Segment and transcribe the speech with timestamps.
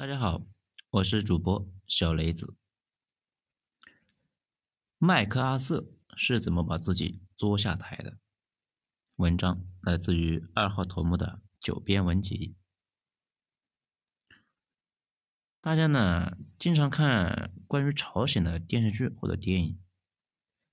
[0.00, 0.46] 大家好，
[0.92, 2.56] 我是主播小雷子。
[4.96, 8.18] 麦克阿瑟是怎么把自己作下台的？
[9.16, 12.56] 文章来自于二号头目的九编文集。
[15.60, 19.82] 大家呢经常看关于朝鲜的电视剧或者电影，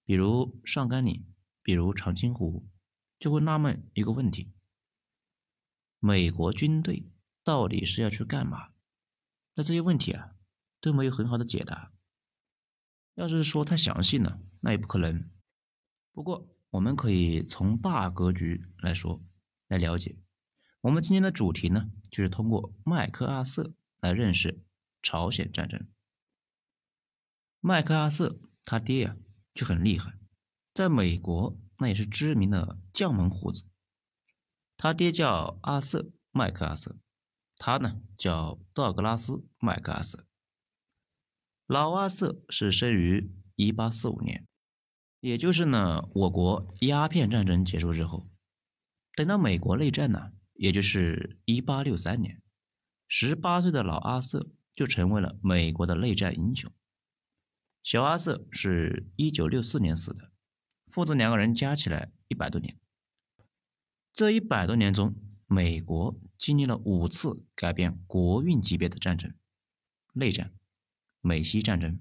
[0.06, 1.14] 比如《上甘岭》，
[1.62, 2.66] 比如《长津湖》，
[3.20, 4.54] 就会纳闷一个问题：
[6.00, 7.12] 美国军队
[7.44, 8.70] 到底是要去干嘛？
[9.58, 10.36] 那这些问题啊
[10.80, 11.92] 都没有很好的解答。
[13.16, 15.28] 要是说太详细呢，那也不可能。
[16.12, 19.24] 不过我们可以从大格局来说，
[19.68, 20.22] 来了解。
[20.82, 24.64] 我们今天的主题呢，就是通过麦克阿瑟来认识
[25.02, 25.88] 朝鲜战争。
[27.60, 29.18] 麦克阿瑟他爹呀
[29.56, 30.20] 就很厉害，
[30.72, 33.72] 在美国那也是知名的将门虎子。
[34.78, 37.00] 他爹叫阿瑟麦克阿瑟。
[37.58, 40.26] 他呢叫道格拉斯·麦克阿瑟。
[41.66, 44.48] 老阿瑟是生于一八四五年，
[45.20, 48.30] 也就是呢我国鸦片战争结束之后。
[49.16, 52.42] 等到美国内战呢，也就是一八六三年，
[53.08, 56.72] 十八岁的老阿瑟就成为了美国的内战英雄。
[57.82, 60.32] 小阿瑟是一九六四年死的，
[60.86, 62.80] 父子两个人加起来一百多年。
[64.14, 65.16] 这一百多年中，
[65.50, 69.34] 美国经历了五次改变国运级别的战争：
[70.14, 70.54] 内战、
[71.22, 72.00] 美西战争、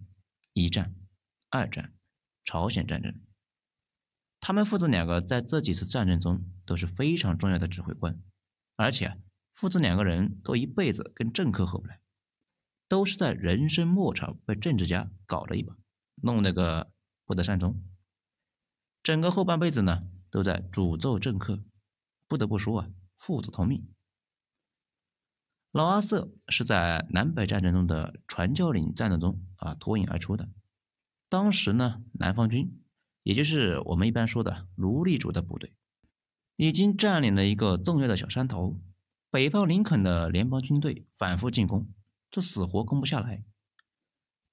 [0.52, 0.96] 一战、
[1.48, 1.94] 二战、
[2.44, 3.14] 朝鲜战争。
[4.40, 8.20] 他们父子两个在这几次战争中都是非常重要的指挥官，
[8.74, 9.16] 而且
[9.52, 12.00] 父子两个人都一辈子跟政客合不来，
[12.88, 15.76] 都是在人生末朝被政治家搞了一把，
[16.16, 16.92] 弄了个
[17.24, 17.80] 不得善终。
[19.04, 21.64] 整个后半辈子呢，都在诅咒政客。
[22.26, 22.90] 不得不说啊。
[23.16, 23.88] 父子同命。
[25.72, 30.48] 老阿瑟是在南北战争中的传教岭战斗中啊脱颖而出的。
[31.28, 32.80] 当时呢，南方军，
[33.24, 35.74] 也就是我们一般说的奴隶主的部队，
[36.56, 38.80] 已经占领了一个重要的小山头。
[39.28, 41.92] 北方林肯的联邦军队反复进攻，
[42.30, 43.44] 这死活攻不下来。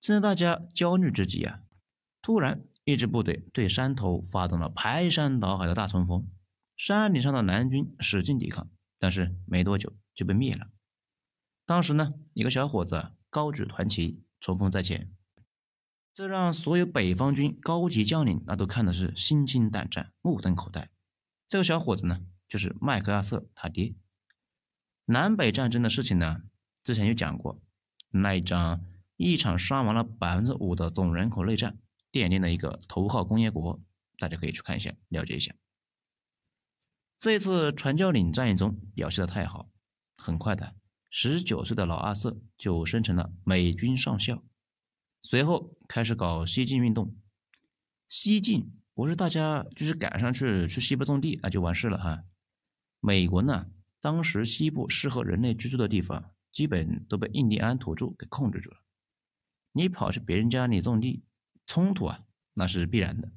[0.02, 1.62] 正在大家焦虑之际啊，
[2.22, 6.28] 突然一支部队对山头发动了排山倒海的大冲锋。
[6.86, 10.68] 山顶上的南军使劲抵抗，但是没多久就被灭了。
[11.66, 15.10] 当时呢，一个小伙子高举团旗冲锋在前，
[16.14, 20.90] 这让所有北方军高级将领那都看的是心惊胆战、目瞪口呆。
[21.48, 23.96] 这个小伙子呢，就是麦克阿瑟他爹。
[25.06, 26.42] 南北战争的事情呢，
[26.84, 27.62] 之前有讲过，
[28.10, 28.84] 那一章
[29.16, 31.80] 一场伤亡了百分之五的总人口内战，
[32.12, 33.80] 奠定了一个头号工业国，
[34.18, 35.56] 大家可以去看一下，了解一下。
[37.24, 39.72] 这次传教岭战役中表现的太好，
[40.18, 40.76] 很快的，
[41.10, 44.44] 十九岁的老阿瑟就升成了美军上校。
[45.22, 47.16] 随后开始搞西进运动。
[48.10, 52.26] 西进不是大家就是赶上去去西部种地啊就完事了哈。
[53.00, 53.68] 美国呢，
[54.02, 58.84] 当时西部适合人类居住的地方基本都被印第安土著给控制住了。
[59.72, 61.24] 你跑去别人家里种地，
[61.66, 62.26] 冲突啊
[62.56, 63.32] 那是必然的。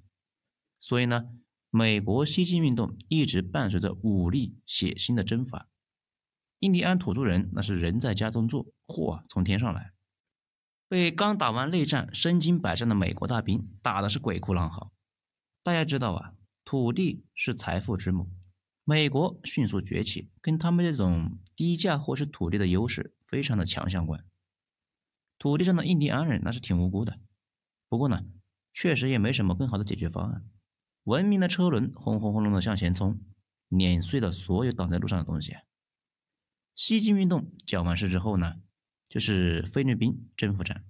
[0.81, 1.31] 所以呢。
[1.77, 5.69] 美国西进运动一直伴随着武力血腥的征伐，
[6.61, 9.93] 印第安土著人那是人在家中坐，祸从天上来，
[10.89, 14.91] 被刚打完内战、身经百战的美国大兵打的是鬼哭狼嚎。
[15.63, 16.33] 大家知道啊，
[16.65, 18.31] 土地是财富之母，
[18.83, 24.25] 美国迅速崛起，跟他们这种低价获取土地的优势非常的强相关。
[25.39, 27.21] 土地上的印第安人那是挺无辜的，
[27.87, 28.25] 不过呢，
[28.73, 30.43] 确实也没什么更好的解决方案。
[31.07, 33.21] 文明的车轮轰轰轰隆的向前冲，
[33.69, 35.55] 碾碎了所有挡在路上的东西。
[36.75, 38.57] 西进运动讲完事之后呢，
[39.09, 40.85] 就是菲律宾征服战。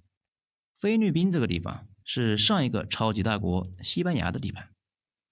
[0.73, 4.73] 菲律宾这个地方是上一个超级大国西班牙的地盘。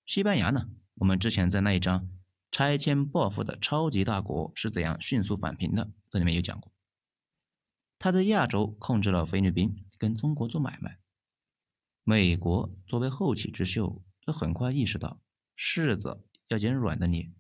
[0.06, 2.08] 西班牙呢，我们之前在那一章
[2.52, 6.72] 拆迁报复的超级大国是怎样迅速返贫的，这里面有讲过。
[7.98, 11.00] 他在亚洲控制了菲律宾，跟中国做买卖。
[12.04, 14.04] 美国作为后起之秀。
[14.26, 15.22] 就很快意识到
[15.56, 17.32] 柿子要捡软的捏。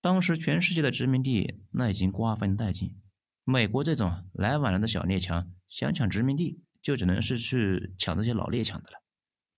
[0.00, 3.00] 当时全世界的殖民地那已经瓜分殆尽，
[3.44, 9.02] 美国这种来晚了的小列强想抢殖民地，就只能是去抢这些老列强的了。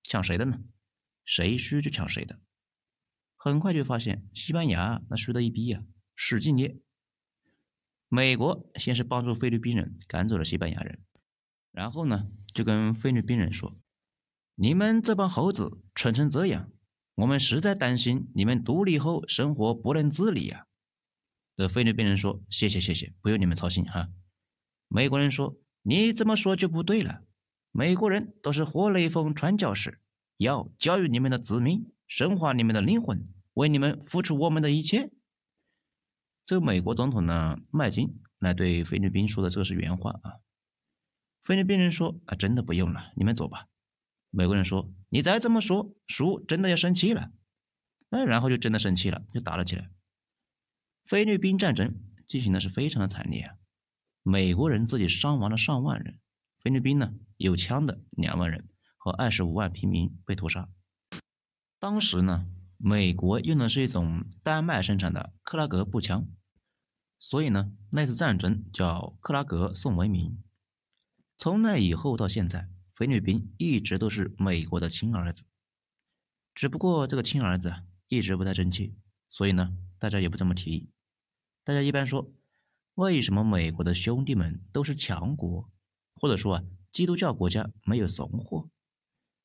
[0.03, 0.61] 抢谁的呢？
[1.25, 2.41] 谁虚就抢谁的。
[3.37, 5.85] 很快就发现西班牙那虚的一逼呀，
[6.15, 6.81] 使劲捏。
[8.09, 11.05] 美国先是帮助菲律宾人赶走了西班牙人，
[11.73, 13.79] 然后呢就跟菲律宾人说。
[14.61, 16.73] 你们这帮猴子蠢成这样，
[17.15, 20.67] 我们实在担心你们独立后生活不能自理呀。
[21.57, 24.09] 这菲律宾人说：“谢谢谢谢，不用你们操心哈。”
[24.91, 27.23] 美国人说：“你这么说就不对了。
[27.71, 30.01] 美国人都是活雷锋传教士，
[30.39, 35.13] 要教育你们的子民，深化你们的灵魂，为你们付出我们的一切。”
[36.45, 40.43] 这个美国总统呢，麦金来对菲律宾说的，这个是原话啊。
[41.45, 43.69] 菲律宾人说：“啊，真的不用了，你们走吧。”
[44.31, 47.33] 美国人说：“你再这么说，叔真的要生气了。”
[48.11, 49.91] 哎，然后就真的生气了，就打了起来。
[51.05, 51.95] 菲律宾战争
[52.27, 53.57] 进行的是非常的惨烈啊，
[54.23, 56.19] 美国人自己伤亡了上万人，
[56.59, 60.69] 菲律宾呢有枪的两万人和二十五万平民被屠杀。
[61.79, 62.47] 当时呢，
[62.77, 66.27] 美国用的是一种丹麦生产的克拉格步枪。
[67.19, 70.43] 所以呢，那次战争叫克拉格宋文明。
[71.37, 75.45] 从那以后到现在，菲律宾一直都是美国的亲儿子。
[76.53, 78.97] 只不过这个亲儿子，一直不太争气，
[79.31, 80.91] 所以呢，大家也不怎么提。
[81.63, 82.35] 大家一般说，
[82.95, 85.71] 为什么美国的兄弟们都是强国，
[86.17, 88.69] 或者说啊，基督教国家没有怂货？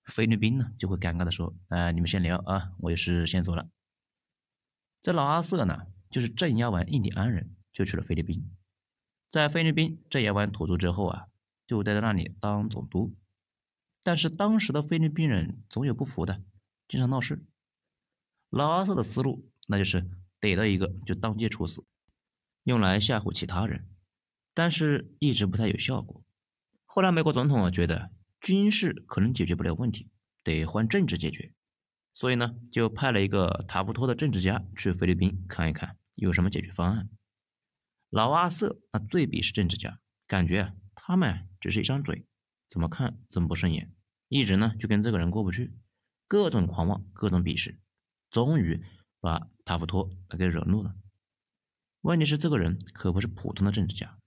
[0.05, 3.69] 菲律宾呢，就会尴尬的说：“啊，你们先聊啊，我也是先走了。”
[5.03, 7.55] 这老阿瑟呢，就是镇压完印第安人。
[7.71, 8.51] 就去了菲律宾，
[9.29, 11.27] 在菲律宾镇压完土著之后啊，
[11.67, 13.15] 就待在那里当总督。
[14.03, 16.43] 但是当时的菲律宾人总有不服的，
[16.87, 17.45] 经常闹事。
[18.49, 21.85] 老阿瑟的思路那就是逮到一个就当街处死，
[22.65, 23.87] 用来吓唬其他人，
[24.53, 26.21] 但是一直不太有效果。
[26.85, 28.11] 后来美国总统啊觉得
[28.41, 30.11] 军事可能解决不了问题，
[30.43, 31.53] 得换政治解决，
[32.13, 37.09] 所以呢就派了一个塔夫托的政治家去菲律宾看一看有什么解决方案。
[38.09, 42.27] 老阿瑟那最鄙视政治家，感觉啊他们只是一张嘴，
[42.73, 43.93] 怎么看怎么不顺眼，
[44.29, 45.77] 一直呢就跟这个人过不去，
[46.27, 47.79] 各种狂妄，各种鄙视，
[48.31, 48.83] 终于
[49.19, 50.09] 把塔夫托
[50.39, 50.95] 给惹怒了。
[52.01, 54.17] 问题是这个人可不是普通的政治家，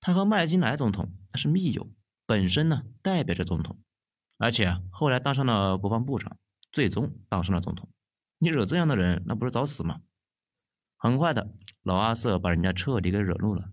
[0.00, 1.88] 他和麦金莱总统那是密友，
[2.26, 3.78] 本身呢代表着总统，
[4.38, 6.36] 而且啊后来当上了国防部长，
[6.72, 7.88] 最终当上了总统。
[8.38, 10.00] 你惹这样的人，那不是找死吗？
[10.96, 11.54] 很快的，
[11.84, 13.70] 老阿瑟把人家彻底给惹怒了。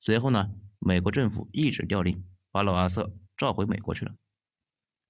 [0.00, 2.22] 随后呢，美国政府一纸调令，
[2.56, 4.14] 把老阿瑟召回美国去了。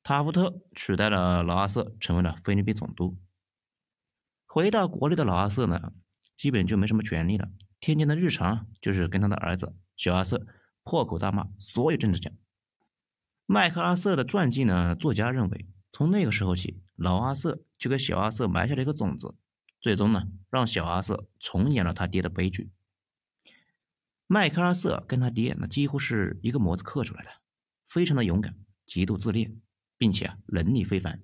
[0.02, 3.16] 塔夫特取代了老阿瑟，成为了菲律宾总督。
[4.46, 5.92] 回到国内的老阿瑟呢，
[6.34, 7.48] 基本就没什么权利了，
[7.78, 10.44] 天天的日常就是跟他的儿子小阿瑟
[10.82, 12.32] 破口大骂所有政治家。
[13.46, 19.36] 麦克阿瑟的传记呢，作家认为，从那个时候起，老阿瑟就给小阿瑟埋下了一个种子。
[19.80, 22.72] 最终呢，让小阿瑟重演了他爹的悲剧。
[24.28, 27.30] 麦克阿瑟跟他爹那几乎是一个模子刻出来的，
[27.84, 29.60] 非常的勇敢，极度自恋，
[29.96, 31.22] 并且啊能力非凡，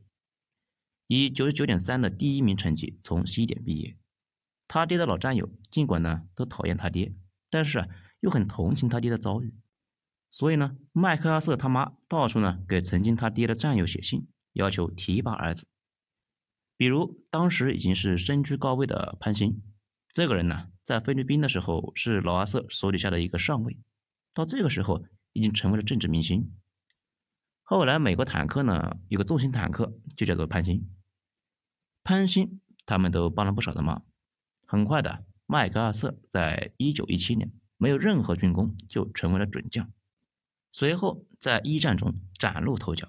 [1.08, 3.96] 以九十九点三的第一名成绩从西点毕业。
[4.68, 7.14] 他爹的老战友尽管呢都讨厌他爹，
[7.50, 7.88] 但是啊
[8.20, 9.52] 又很同情他爹的遭遇，
[10.30, 15.66] 所以呢麦克阿瑟他妈到处呢给曾经他爹的战友写信，要求提拔儿子。
[16.76, 19.60] 比如当时已经是身居高位的潘兴，
[20.12, 23.78] 这个人呢，在菲律宾的时候是老阿瑟手底下的一个上尉，
[24.34, 26.52] 到这个时候已经成为了政治明星。
[27.62, 30.90] 后来美国坦克呢有个重型坦克就叫做潘兴，
[32.04, 34.04] 潘兴他们都帮了不少的忙。
[34.66, 39.90] 很快的，麦克阿瑟在一九一七年没有任何军功就成为了准将，
[40.70, 43.08] 随后在一战中崭露头角。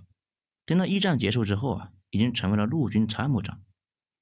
[0.65, 1.91] 等到一战结束之后啊。
[2.13, 3.63] 已经成为了陆军参谋长。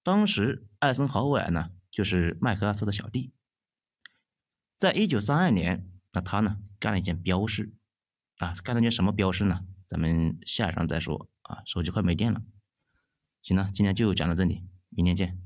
[0.02, 3.34] 当时艾森豪威尔呢，就是麦克阿瑟的小弟。
[4.78, 7.74] 在一九三二年，那他呢干了一件标事
[8.38, 9.66] 啊，干了件什么标事呢？
[9.86, 11.62] 咱们下一章再说啊。
[11.66, 12.42] 手机快没电了。
[13.44, 15.40] 行了，今天就讲到这里，明天见，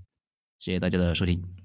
[0.59, 1.64] 谢谢大家的收听。